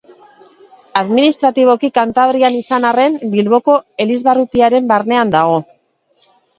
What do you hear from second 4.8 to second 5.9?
barnean dago.